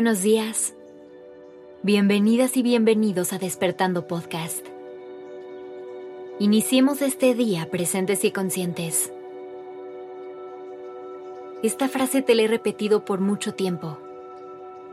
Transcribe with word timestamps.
buenos 0.00 0.22
días. 0.22 0.72
Bienvenidas 1.82 2.56
y 2.56 2.62
bienvenidos 2.62 3.34
a 3.34 3.38
Despertando 3.38 4.06
Podcast. 4.06 4.66
Iniciemos 6.38 7.02
este 7.02 7.34
día 7.34 7.68
presentes 7.70 8.24
y 8.24 8.30
conscientes. 8.30 9.12
Esta 11.62 11.86
frase 11.90 12.22
te 12.22 12.34
la 12.34 12.44
he 12.44 12.48
repetido 12.48 13.04
por 13.04 13.20
mucho 13.20 13.52
tiempo. 13.52 13.98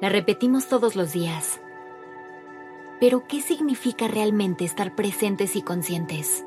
La 0.02 0.10
repetimos 0.10 0.68
todos 0.68 0.98
los 0.98 1.14
días. 1.14 1.62
Pero 3.00 3.24
¿qué 3.30 3.40
significa 3.40 4.10
realmente 4.10 4.66
estar 4.66 4.94
presentes 4.94 5.56
y 5.56 5.62
conscientes? 5.62 6.44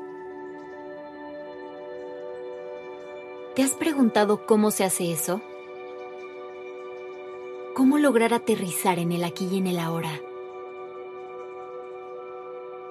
¿Te 3.55 3.63
has 3.63 3.71
preguntado 3.71 4.45
cómo 4.45 4.69
se 4.69 4.83
hace 4.83 5.11
eso? 5.11 5.41
¿Cómo 7.73 7.97
lograr 7.97 8.33
aterrizar 8.33 8.99
en 8.99 9.13
el 9.13 9.23
aquí 9.23 9.47
y 9.49 9.57
en 9.57 9.65
el 9.65 9.79
ahora? 9.79 10.11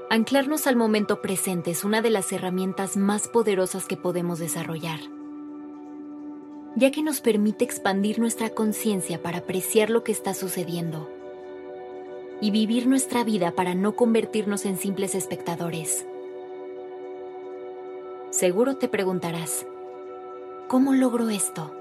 Anclarnos 0.09 0.66
al 0.66 0.75
momento 0.75 1.21
presente 1.21 1.71
es 1.71 1.84
una 1.84 2.01
de 2.01 2.09
las 2.09 2.33
herramientas 2.33 2.97
más 2.97 3.29
poderosas 3.29 3.85
que 3.85 3.98
podemos 3.98 4.38
desarrollar, 4.38 5.01
ya 6.77 6.91
que 6.91 7.02
nos 7.02 7.21
permite 7.21 7.62
expandir 7.62 8.19
nuestra 8.19 8.51
conciencia 8.51 9.23
para 9.23 9.38
apreciar 9.38 9.91
lo 9.91 10.02
que 10.02 10.12
está 10.12 10.33
sucediendo 10.33 11.10
y 12.41 12.51
vivir 12.51 12.87
nuestra 12.87 13.23
vida 13.23 13.51
para 13.51 13.74
no 13.74 13.97
convertirnos 13.97 14.65
en 14.65 14.79
simples 14.79 15.15
espectadores. 15.15 16.07
Seguro 18.30 18.79
te 18.79 18.88
preguntarás, 18.88 19.66
¿cómo 20.69 20.95
logro 20.95 21.29
esto? 21.29 21.79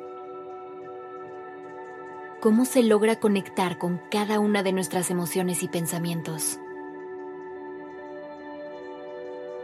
Cómo 2.39 2.63
se 2.63 2.83
logra 2.83 3.19
conectar 3.19 3.77
con 3.77 4.01
cada 4.09 4.39
una 4.39 4.63
de 4.63 4.71
nuestras 4.71 5.11
emociones 5.11 5.61
y 5.63 5.67
pensamientos. 5.67 6.59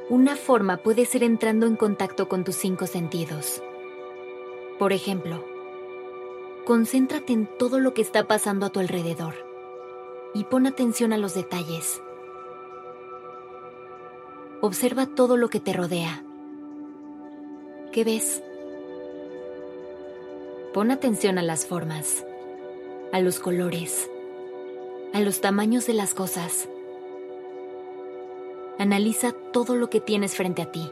Una 0.09 0.36
forma 0.36 0.78
puede 0.78 1.06
ser 1.06 1.23
entrando 1.23 1.66
en 1.68 1.78
contacto 1.78 2.28
con 2.28 2.44
tus 2.44 2.56
cinco 2.56 2.86
sentidos. 2.86 3.64
Por 4.78 4.94
ejemplo, 4.94 5.44
concéntrate 6.66 7.34
en 7.34 7.48
todo 7.58 7.80
lo 7.80 7.94
que 7.94 8.02
está 8.02 8.28
pasando 8.28 8.66
a 8.66 8.70
tu 8.70 8.80
alrededor 8.80 9.36
y 10.34 10.44
pon 10.44 10.68
atención 10.68 11.14
a 11.14 11.18
los 11.18 11.34
detalles. 11.34 12.02
Observa 14.62 15.06
todo 15.06 15.38
lo 15.38 15.50
que 15.50 15.59
te 15.59 15.73
rodea. 15.73 16.23
¿Qué 17.92 18.03
ves? 18.03 18.44
Pon 20.73 20.92
atención 20.92 21.38
a 21.38 21.42
las 21.42 21.66
formas 21.66 22.26
a 23.16 23.22
los 23.22 23.40
colores, 23.40 24.12
a 25.14 25.22
los 25.22 25.40
tamaños 25.40 25.88
de 25.88 25.94
las 25.94 26.14
cosas. 26.14 26.68
Analiza 28.78 29.32
todo 29.32 29.78
lo 29.78 29.90
que 29.90 30.02
tienes 30.02 30.36
frente 30.36 30.62
a 30.62 30.70
ti. 30.70 30.92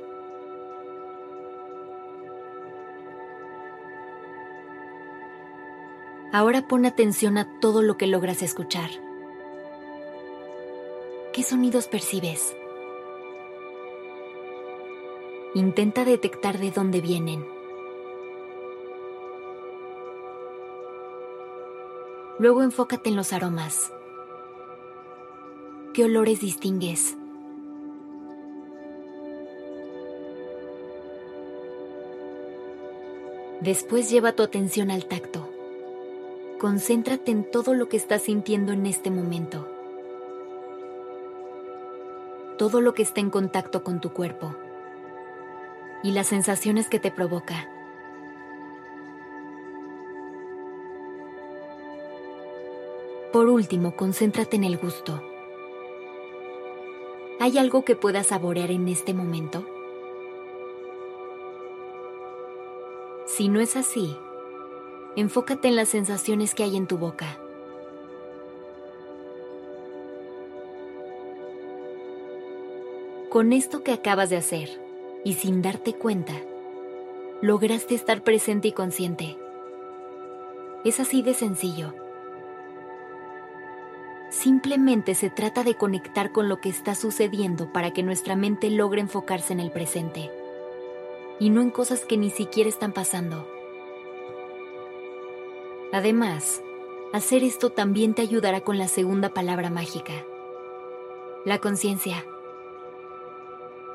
Ahora 6.31 6.65
pon 6.65 6.85
atención 6.85 7.37
a 7.37 7.59
todo 7.59 7.81
lo 7.81 7.97
que 7.97 8.07
logras 8.07 8.41
escuchar. 8.41 8.89
¿Qué 11.33 11.43
sonidos 11.43 11.89
percibes? 11.89 12.55
Intenta 15.55 16.05
detectar 16.05 16.57
de 16.57 16.71
dónde 16.71 17.01
vienen. 17.01 17.52
Luego 22.39 22.63
enfócate 22.63 23.09
en 23.09 23.15
los 23.15 23.31
aromas. 23.31 23.91
¿Qué 25.93 26.05
olores 26.05 26.39
distingues? 26.39 27.15
Después 33.61 34.09
lleva 34.09 34.33
tu 34.33 34.41
atención 34.41 34.89
al 34.89 35.05
tacto. 35.05 35.47
Concéntrate 36.59 37.31
en 37.31 37.49
todo 37.49 37.75
lo 37.75 37.87
que 37.87 37.97
estás 37.97 38.23
sintiendo 38.23 38.73
en 38.73 38.87
este 38.87 39.11
momento. 39.11 39.67
Todo 42.57 42.81
lo 42.81 42.93
que 42.93 43.03
está 43.03 43.21
en 43.21 43.29
contacto 43.29 43.83
con 43.83 44.01
tu 44.01 44.11
cuerpo 44.11 44.55
y 46.03 46.11
las 46.11 46.27
sensaciones 46.27 46.89
que 46.89 46.99
te 46.99 47.11
provoca. 47.11 47.72
Por 53.33 53.49
último, 53.49 53.95
concéntrate 53.95 54.57
en 54.57 54.63
el 54.63 54.77
gusto. 54.77 55.19
¿Hay 57.39 57.57
algo 57.57 57.83
que 57.83 57.95
puedas 57.95 58.27
saborear 58.27 58.69
en 58.69 58.87
este 58.87 59.15
momento? 59.15 59.65
Si 63.25 63.49
no 63.49 63.59
es 63.59 63.75
así, 63.75 64.15
enfócate 65.15 65.67
en 65.67 65.75
las 65.75 65.89
sensaciones 65.89 66.53
que 66.53 66.61
hay 66.61 66.77
en 66.77 66.85
tu 66.85 66.99
boca. 66.99 67.39
Con 73.31 73.51
esto 73.51 73.81
que 73.81 73.93
acabas 73.93 74.29
de 74.29 74.37
hacer, 74.37 74.79
y 75.23 75.33
sin 75.33 75.63
darte 75.63 75.93
cuenta, 75.93 76.33
lograste 77.41 77.95
estar 77.95 78.21
presente 78.21 78.67
y 78.67 78.73
consciente. 78.73 79.37
Es 80.85 80.99
así 80.99 81.23
de 81.23 81.33
sencillo. 81.33 82.02
Simplemente 84.33 85.13
se 85.13 85.29
trata 85.29 85.63
de 85.63 85.75
conectar 85.75 86.31
con 86.31 86.49
lo 86.49 86.59
que 86.59 86.67
está 86.67 86.95
sucediendo 86.95 87.71
para 87.71 87.91
que 87.91 88.01
nuestra 88.01 88.35
mente 88.35 88.71
logre 88.71 88.99
enfocarse 88.99 89.53
en 89.53 89.59
el 89.59 89.69
presente 89.69 90.31
y 91.39 91.51
no 91.51 91.61
en 91.61 91.69
cosas 91.69 92.03
que 92.03 92.17
ni 92.17 92.31
siquiera 92.31 92.67
están 92.67 92.93
pasando. 92.93 93.47
Además, 95.91 96.63
hacer 97.13 97.43
esto 97.43 97.69
también 97.69 98.15
te 98.15 98.23
ayudará 98.23 98.61
con 98.61 98.79
la 98.79 98.87
segunda 98.87 99.29
palabra 99.29 99.69
mágica, 99.69 100.13
la 101.45 101.59
conciencia. 101.59 102.25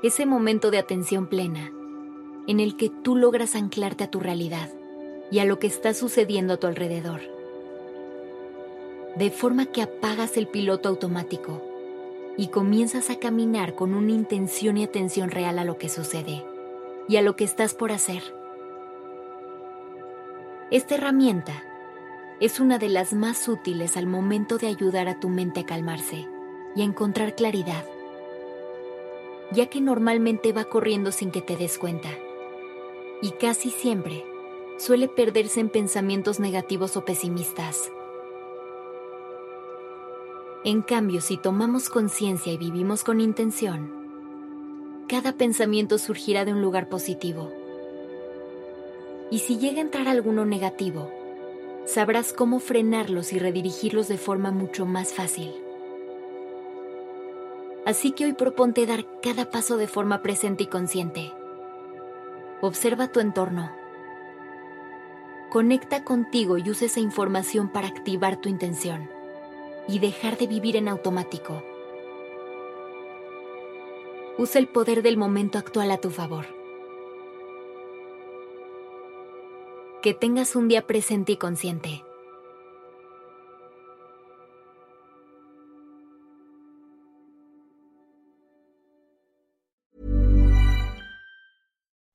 Ese 0.04 0.24
momento 0.24 0.70
de 0.70 0.78
atención 0.78 1.26
plena 1.26 1.72
en 2.46 2.60
el 2.60 2.76
que 2.76 2.90
tú 2.90 3.16
logras 3.16 3.56
anclarte 3.56 4.04
a 4.04 4.10
tu 4.10 4.20
realidad 4.20 4.70
y 5.32 5.40
a 5.40 5.44
lo 5.44 5.58
que 5.58 5.66
está 5.66 5.94
sucediendo 5.94 6.54
a 6.54 6.56
tu 6.58 6.68
alrededor 6.68 7.37
de 9.18 9.30
forma 9.30 9.66
que 9.66 9.82
apagas 9.82 10.36
el 10.36 10.46
piloto 10.46 10.88
automático 10.88 11.60
y 12.36 12.48
comienzas 12.48 13.10
a 13.10 13.16
caminar 13.16 13.74
con 13.74 13.94
una 13.94 14.12
intención 14.12 14.76
y 14.76 14.84
atención 14.84 15.30
real 15.32 15.58
a 15.58 15.64
lo 15.64 15.76
que 15.76 15.88
sucede 15.88 16.44
y 17.08 17.16
a 17.16 17.22
lo 17.22 17.34
que 17.34 17.42
estás 17.42 17.74
por 17.74 17.90
hacer. 17.90 18.22
Esta 20.70 20.94
herramienta 20.94 21.64
es 22.38 22.60
una 22.60 22.78
de 22.78 22.88
las 22.88 23.12
más 23.12 23.48
útiles 23.48 23.96
al 23.96 24.06
momento 24.06 24.56
de 24.56 24.68
ayudar 24.68 25.08
a 25.08 25.18
tu 25.18 25.28
mente 25.28 25.60
a 25.60 25.66
calmarse 25.66 26.28
y 26.76 26.82
a 26.82 26.84
encontrar 26.84 27.34
claridad, 27.34 27.84
ya 29.50 29.66
que 29.66 29.80
normalmente 29.80 30.52
va 30.52 30.66
corriendo 30.66 31.10
sin 31.10 31.32
que 31.32 31.42
te 31.42 31.56
des 31.56 31.76
cuenta 31.78 32.10
y 33.20 33.32
casi 33.32 33.70
siempre 33.70 34.24
suele 34.76 35.08
perderse 35.08 35.58
en 35.58 35.70
pensamientos 35.70 36.38
negativos 36.38 36.96
o 36.96 37.04
pesimistas 37.04 37.90
en 40.68 40.82
cambio, 40.82 41.22
si 41.22 41.38
tomamos 41.38 41.88
conciencia 41.88 42.52
y 42.52 42.58
vivimos 42.58 43.02
con 43.02 43.22
intención, 43.22 43.90
cada 45.08 45.32
pensamiento 45.32 45.96
surgirá 45.96 46.44
de 46.44 46.52
un 46.52 46.60
lugar 46.60 46.90
positivo. 46.90 47.50
Y 49.30 49.38
si 49.38 49.56
llega 49.56 49.78
a 49.78 49.80
entrar 49.80 50.08
alguno 50.08 50.44
negativo, 50.44 51.10
sabrás 51.86 52.34
cómo 52.34 52.60
frenarlos 52.60 53.32
y 53.32 53.38
redirigirlos 53.38 54.08
de 54.08 54.18
forma 54.18 54.50
mucho 54.50 54.84
más 54.84 55.14
fácil. 55.14 55.54
Así 57.86 58.12
que 58.12 58.26
hoy 58.26 58.34
proponte 58.34 58.84
dar 58.84 59.06
cada 59.22 59.50
paso 59.50 59.78
de 59.78 59.86
forma 59.86 60.20
presente 60.20 60.64
y 60.64 60.66
consciente. 60.66 61.32
Observa 62.60 63.10
tu 63.10 63.20
entorno. 63.20 63.72
Conecta 65.48 66.04
contigo 66.04 66.58
y 66.58 66.68
usa 66.68 66.88
esa 66.88 67.00
información 67.00 67.70
para 67.70 67.88
activar 67.88 68.36
tu 68.36 68.50
intención 68.50 69.16
y 69.88 69.98
dejar 69.98 70.36
de 70.36 70.46
vivir 70.46 70.76
en 70.76 70.86
automático. 70.86 71.64
Usa 74.36 74.60
el 74.60 74.68
poder 74.68 75.02
del 75.02 75.16
momento 75.16 75.58
actual 75.58 75.90
a 75.90 75.98
tu 75.98 76.10
favor. 76.10 76.46
Que 80.02 80.14
tengas 80.14 80.54
un 80.54 80.68
día 80.68 80.86
presente 80.86 81.32
y 81.32 81.36
consciente. 81.36 82.04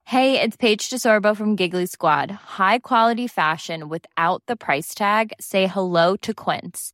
Hey, 0.05 0.39
it's 0.39 0.55
Paige 0.55 0.91
DeSorbo 0.91 1.35
from 1.35 1.57
Giggly 1.57 1.87
Squad. 1.87 2.29
High 2.29 2.79
quality 2.79 3.27
fashion 3.27 3.89
without 3.89 4.43
the 4.45 4.55
price 4.55 4.93
tag. 4.93 5.33
Say 5.39 5.65
hello 5.65 6.15
to 6.17 6.35
Quince. 6.35 6.93